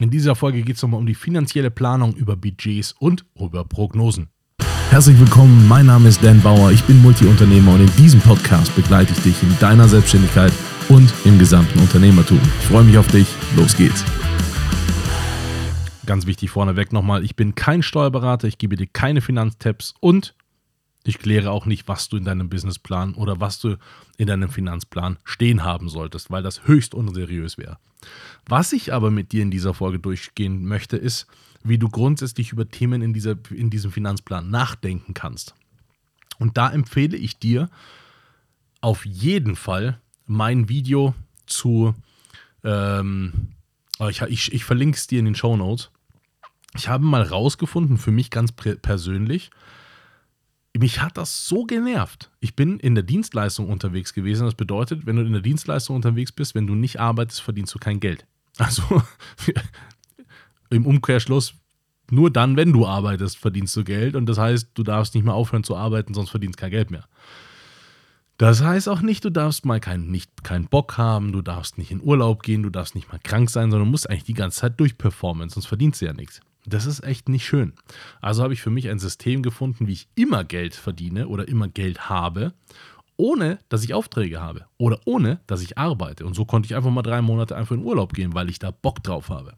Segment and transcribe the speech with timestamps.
[0.00, 4.28] In dieser Folge geht es nochmal um die finanzielle Planung über Budgets und über Prognosen.
[4.90, 9.12] Herzlich willkommen, mein Name ist Dan Bauer, ich bin Multiunternehmer und in diesem Podcast begleite
[9.12, 10.52] ich dich in deiner Selbstständigkeit
[10.88, 12.40] und im gesamten Unternehmertum.
[12.58, 14.04] Ich freue mich auf dich, los geht's.
[16.06, 20.34] Ganz wichtig vorneweg nochmal, ich bin kein Steuerberater, ich gebe dir keine Finanztipps und
[21.04, 23.76] ich kläre auch nicht, was du in deinem Businessplan oder was du
[24.16, 27.78] in deinem Finanzplan stehen haben solltest, weil das höchst unseriös wäre.
[28.46, 31.26] Was ich aber mit dir in dieser Folge durchgehen möchte, ist,
[31.62, 35.54] wie du grundsätzlich über Themen in, dieser, in diesem Finanzplan nachdenken kannst.
[36.38, 37.70] Und da empfehle ich dir
[38.80, 41.14] auf jeden Fall mein Video
[41.46, 41.94] zu,
[42.62, 43.54] ähm,
[44.08, 45.90] ich, ich, ich verlinke es dir in den Show Notes.
[46.76, 49.50] Ich habe mal rausgefunden, für mich ganz persönlich,
[50.76, 52.30] mich hat das so genervt.
[52.40, 54.44] Ich bin in der Dienstleistung unterwegs gewesen.
[54.44, 57.78] Das bedeutet, wenn du in der Dienstleistung unterwegs bist, wenn du nicht arbeitest, verdienst du
[57.78, 58.26] kein Geld.
[58.56, 59.02] Also
[60.70, 61.54] im Umkehrschluss,
[62.10, 64.14] nur dann, wenn du arbeitest, verdienst du Geld.
[64.14, 67.04] Und das heißt, du darfst nicht mehr aufhören zu arbeiten, sonst verdienst kein Geld mehr.
[68.38, 71.92] Das heißt auch nicht, du darfst mal keinen nicht, keinen Bock haben, du darfst nicht
[71.92, 74.60] in Urlaub gehen, du darfst nicht mal krank sein, sondern du musst eigentlich die ganze
[74.60, 76.40] Zeit durchperformen, sonst verdienst du ja nichts.
[76.66, 77.74] Das ist echt nicht schön.
[78.20, 81.68] Also habe ich für mich ein System gefunden, wie ich immer Geld verdiene oder immer
[81.68, 82.54] Geld habe,
[83.16, 86.24] ohne dass ich Aufträge habe oder ohne dass ich arbeite.
[86.24, 88.70] Und so konnte ich einfach mal drei Monate einfach in Urlaub gehen, weil ich da
[88.70, 89.54] Bock drauf habe.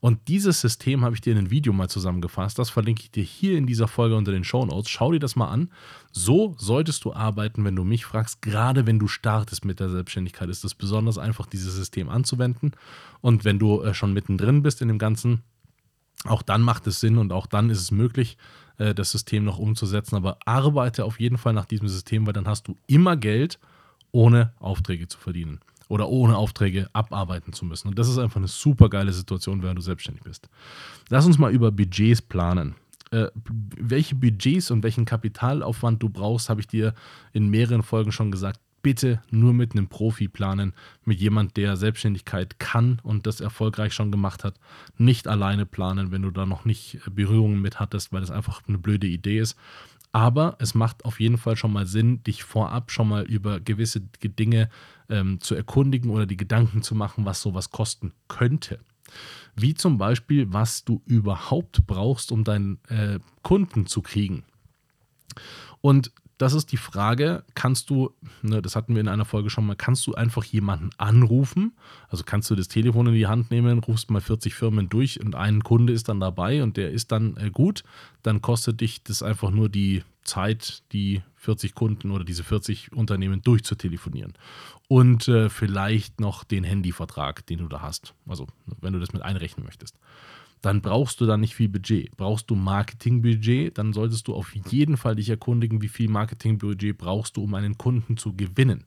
[0.00, 2.58] Und dieses System habe ich dir in einem Video mal zusammengefasst.
[2.58, 4.90] Das verlinke ich dir hier in dieser Folge unter den Show Notes.
[4.90, 5.70] Schau dir das mal an.
[6.10, 8.42] So solltest du arbeiten, wenn du mich fragst.
[8.42, 12.72] Gerade wenn du startest mit der Selbstständigkeit, ist es besonders einfach, dieses System anzuwenden.
[13.20, 15.42] Und wenn du äh, schon mittendrin bist in dem Ganzen,
[16.24, 18.36] auch dann macht es Sinn und auch dann ist es möglich,
[18.78, 20.16] äh, das System noch umzusetzen.
[20.16, 23.58] Aber arbeite auf jeden Fall nach diesem System, weil dann hast du immer Geld,
[24.12, 27.88] ohne Aufträge zu verdienen oder ohne Aufträge abarbeiten zu müssen.
[27.88, 30.48] Und das ist einfach eine super geile Situation, wenn du selbstständig bist.
[31.08, 32.74] Lass uns mal über Budgets planen.
[33.10, 36.94] Äh, welche Budgets und welchen Kapitalaufwand du brauchst, habe ich dir
[37.32, 40.72] in mehreren Folgen schon gesagt bitte nur mit einem Profi planen,
[41.04, 44.54] mit jemand, der Selbstständigkeit kann und das erfolgreich schon gemacht hat.
[44.98, 48.78] Nicht alleine planen, wenn du da noch nicht Berührungen mit hattest, weil das einfach eine
[48.78, 49.56] blöde Idee ist.
[50.12, 54.00] Aber es macht auf jeden Fall schon mal Sinn, dich vorab schon mal über gewisse
[54.00, 54.68] Dinge
[55.08, 58.78] ähm, zu erkundigen oder die Gedanken zu machen, was sowas kosten könnte.
[59.56, 64.44] Wie zum Beispiel, was du überhaupt brauchst, um deinen äh, Kunden zu kriegen.
[65.80, 68.12] Und das ist die Frage, kannst du,
[68.42, 71.72] ne, das hatten wir in einer Folge schon mal, kannst du einfach jemanden anrufen?
[72.08, 75.34] Also kannst du das Telefon in die Hand nehmen, rufst mal 40 Firmen durch und
[75.34, 77.84] ein Kunde ist dann dabei und der ist dann äh, gut,
[78.22, 83.42] dann kostet dich das einfach nur die Zeit, die 40 Kunden oder diese 40 Unternehmen
[83.42, 84.34] durchzutelefonieren.
[84.88, 88.14] Und äh, vielleicht noch den Handyvertrag, den du da hast.
[88.28, 88.46] Also,
[88.80, 89.96] wenn du das mit einrechnen möchtest
[90.62, 92.16] dann brauchst du da nicht viel Budget.
[92.16, 97.36] Brauchst du Marketingbudget, dann solltest du auf jeden Fall dich erkundigen, wie viel Marketingbudget brauchst
[97.36, 98.84] du, um einen Kunden zu gewinnen.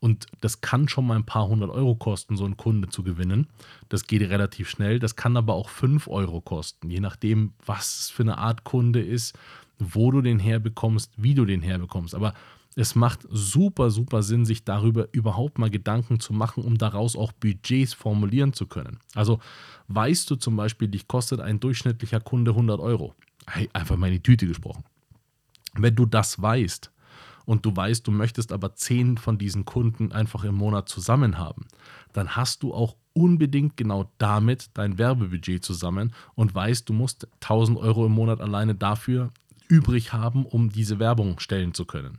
[0.00, 3.46] Und das kann schon mal ein paar hundert Euro kosten, so einen Kunde zu gewinnen.
[3.88, 4.98] Das geht relativ schnell.
[4.98, 9.38] Das kann aber auch fünf Euro kosten, je nachdem, was für eine Art Kunde ist,
[9.78, 12.14] wo du den herbekommst, wie du den herbekommst.
[12.14, 12.34] Aber
[12.74, 17.32] es macht super, super Sinn, sich darüber überhaupt mal Gedanken zu machen, um daraus auch
[17.32, 18.98] Budgets formulieren zu können.
[19.14, 19.40] Also
[19.88, 23.14] weißt du zum Beispiel, dich kostet ein durchschnittlicher Kunde 100 Euro.
[23.46, 24.84] Hey, einfach mal in die Tüte gesprochen.
[25.74, 26.90] Wenn du das weißt
[27.44, 31.66] und du weißt, du möchtest aber 10 von diesen Kunden einfach im Monat zusammen haben,
[32.12, 37.78] dann hast du auch unbedingt genau damit dein Werbebudget zusammen und weißt, du musst 1000
[37.78, 39.30] Euro im Monat alleine dafür
[39.68, 42.18] übrig haben, um diese Werbung stellen zu können.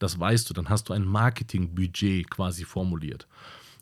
[0.00, 3.28] Das weißt du, dann hast du ein Marketingbudget quasi formuliert.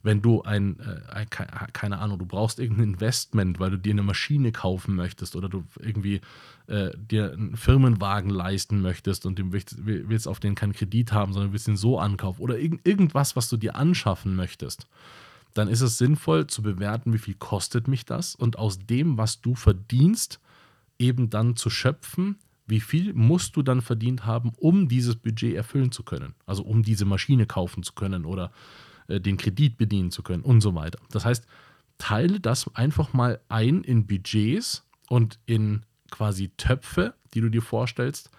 [0.02, 4.52] Wenn du ein, äh, keine Ahnung, du brauchst irgendein Investment, weil du dir eine Maschine
[4.52, 6.20] kaufen möchtest oder du irgendwie
[6.66, 11.52] äh, dir einen Firmenwagen leisten möchtest und du willst, auf den keinen Kredit haben, sondern
[11.52, 14.86] willst ihn so ankaufen oder irg irgendwas, was du dir anschaffen möchtest,
[15.54, 19.40] dann ist es sinnvoll zu bewerten, wie viel kostet mich das und aus dem, was
[19.40, 20.40] du verdienst,
[20.98, 22.36] eben dann zu schöpfen,
[22.68, 26.34] wie viel musst du dann verdient haben, um dieses Budget erfüllen zu können?
[26.46, 28.52] Also um diese Maschine kaufen zu können oder
[29.08, 31.00] äh, den Kredit bedienen zu können und so weiter.
[31.10, 31.46] Das heißt,
[31.96, 38.30] teile das einfach mal ein in Budgets und in quasi Töpfe, die du dir vorstellst,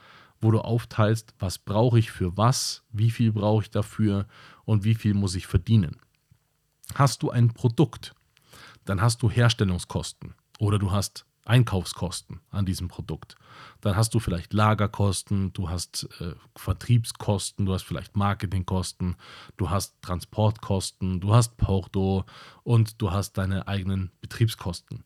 [0.41, 4.27] wo du aufteilst, was brauche ich für was, wie viel brauche ich dafür
[4.63, 5.97] und wie viel muss ich verdienen.
[6.93, 8.15] Hast du ein Produkt,
[8.85, 13.35] dann hast du Herstellungskosten oder du hast Einkaufskosten an diesem Produkt.
[13.81, 19.15] Dann hast du vielleicht Lagerkosten, du hast äh, Vertriebskosten, du hast vielleicht Marketingkosten,
[19.57, 22.25] du hast Transportkosten, du hast Porto
[22.63, 25.03] und du hast deine eigenen Betriebskosten.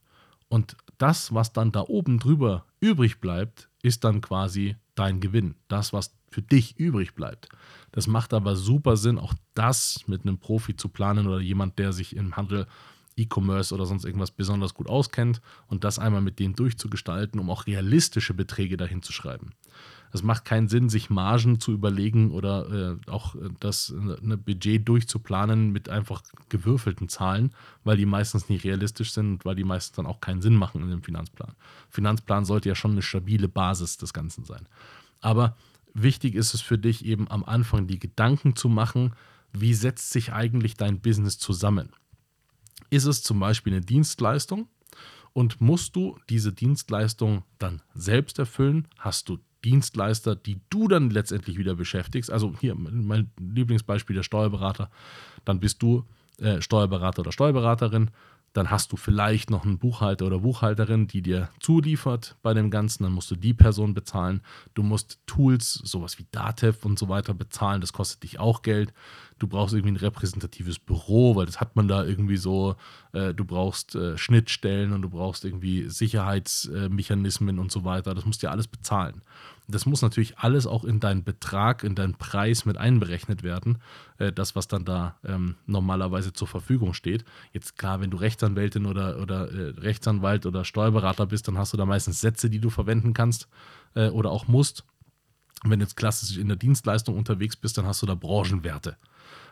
[0.50, 5.56] Und das, was dann da oben drüber übrig bleibt, ist dann quasi dein Gewinn.
[5.68, 7.50] Das, was für dich übrig bleibt.
[7.92, 11.94] Das macht aber super Sinn, auch das mit einem Profi zu planen oder jemand, der
[11.94, 12.68] sich im Handel
[13.18, 17.68] E-Commerce oder sonst irgendwas besonders gut auskennt und das einmal mit denen durchzugestalten, um auch
[17.68, 19.52] realistische Beträge dahin zu schreiben.
[20.14, 24.88] Es macht keinen Sinn, sich Margen zu überlegen oder äh, auch äh, das äh, Budget
[24.88, 27.52] durchzuplanen mit einfach gewürfelten Zahlen,
[27.84, 30.84] weil die meistens nicht realistisch sind und weil die meistens dann auch keinen Sinn machen
[30.84, 31.56] in dem Finanzplan.
[31.90, 34.68] Finanzplan sollte ja schon eine stabile Basis des Ganzen sein.
[35.20, 35.58] Aber
[35.96, 39.14] wichtig ist es für dich eben am Anfang die Gedanken zu machen,
[39.52, 41.90] wie setzt sich eigentlich dein Business zusammen?
[42.94, 44.68] Ist es zum Beispiel eine Dienstleistung
[45.34, 48.88] und musst du diese Dienstleistung dann selbst erfüllen?
[49.00, 52.30] Hast du Dienstleister, die du dann letztendlich wieder beschäftigst?
[52.30, 54.92] Also hier mein Lieblingsbeispiel der Steuerberater.
[55.44, 56.06] Dann bist du
[56.38, 58.12] äh, Steuerberater oder Steuerberaterin
[58.54, 63.04] dann hast du vielleicht noch einen Buchhalter oder Buchhalterin, die dir zuliefert bei dem Ganzen.
[63.04, 64.42] Dann musst du die Person bezahlen.
[64.76, 67.82] Du musst Tools, sowas wie Datev und so weiter bezahlen.
[67.82, 68.94] Das kostet dich auch Geld.
[69.44, 72.78] Du brauchst irgendwie ein repräsentatives Büro, weil das hat man da irgendwie so.
[73.12, 78.16] Äh, du brauchst äh, Schnittstellen und du brauchst irgendwie Sicherheitsmechanismen und so weiter.
[78.16, 79.22] Das musst du ja alles bezahlen.
[79.68, 83.80] Das muss natürlich alles auch in deinen Betrag, in deinen Preis mit einberechnet werden.
[84.18, 87.26] Äh, das, was dann da ähm, normalerweise zur Verfügung steht.
[87.52, 91.78] Jetzt klar, wenn du Rechtsanwältin oder, oder äh, Rechtsanwalt oder Steuerberater bist, dann hast du
[91.78, 93.50] da meistens Sätze, die du verwenden kannst
[93.96, 94.86] äh, oder auch musst.
[95.66, 98.96] Wenn du jetzt klassisch in der Dienstleistung unterwegs bist, dann hast du da Branchenwerte.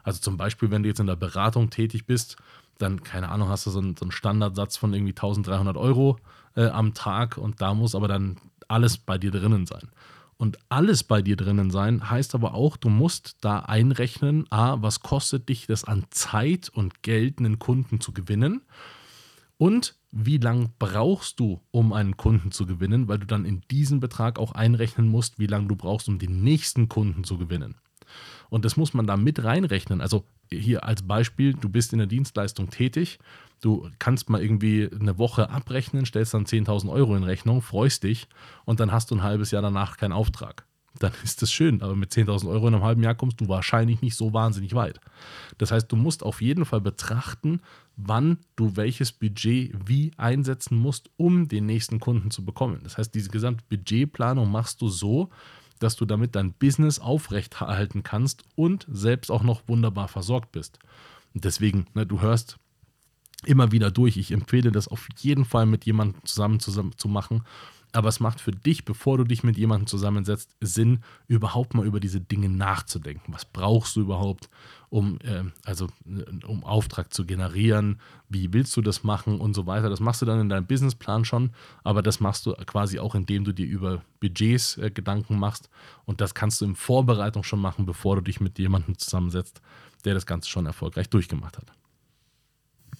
[0.03, 2.37] Also zum Beispiel, wenn du jetzt in der Beratung tätig bist,
[2.77, 6.17] dann, keine Ahnung, hast du so einen, so einen Standardsatz von irgendwie 1300 Euro
[6.55, 8.37] äh, am Tag und da muss aber dann
[8.67, 9.89] alles bei dir drinnen sein.
[10.37, 15.01] Und alles bei dir drinnen sein heißt aber auch, du musst da einrechnen, a, was
[15.01, 18.61] kostet dich das an Zeit und Geld, einen Kunden zu gewinnen?
[19.57, 23.99] Und wie lange brauchst du, um einen Kunden zu gewinnen, weil du dann in diesen
[23.99, 27.75] Betrag auch einrechnen musst, wie lange du brauchst, um den nächsten Kunden zu gewinnen.
[28.49, 30.01] Und das muss man da mit reinrechnen.
[30.01, 33.19] Also hier als Beispiel, du bist in der Dienstleistung tätig,
[33.61, 38.27] du kannst mal irgendwie eine Woche abrechnen, stellst dann 10.000 Euro in Rechnung, freust dich
[38.65, 40.65] und dann hast du ein halbes Jahr danach keinen Auftrag.
[40.99, 44.01] Dann ist das schön, aber mit 10.000 Euro in einem halben Jahr kommst du wahrscheinlich
[44.01, 44.99] nicht so wahnsinnig weit.
[45.57, 47.61] Das heißt, du musst auf jeden Fall betrachten,
[47.95, 52.81] wann du welches Budget wie einsetzen musst, um den nächsten Kunden zu bekommen.
[52.83, 55.29] Das heißt, diese gesamte Budgetplanung machst du so,
[55.83, 60.79] dass du damit dein Business aufrechterhalten kannst und selbst auch noch wunderbar versorgt bist.
[61.33, 62.57] Und deswegen, ne, du hörst
[63.45, 64.17] immer wieder durch.
[64.17, 67.43] Ich empfehle das auf jeden Fall mit jemandem zusammen, zusammen zu machen
[67.93, 71.99] aber es macht für dich, bevor du dich mit jemandem zusammensetzt, Sinn, überhaupt mal über
[71.99, 73.33] diese Dinge nachzudenken.
[73.33, 74.49] Was brauchst du überhaupt,
[74.89, 77.99] um, äh, also, äh, um Auftrag zu generieren?
[78.29, 79.89] Wie willst du das machen und so weiter?
[79.89, 81.51] Das machst du dann in deinem Businessplan schon,
[81.83, 85.69] aber das machst du quasi auch, indem du dir über Budgets äh, Gedanken machst.
[86.05, 89.61] Und das kannst du in Vorbereitung schon machen, bevor du dich mit jemandem zusammensetzt,
[90.05, 91.80] der das Ganze schon erfolgreich durchgemacht hat.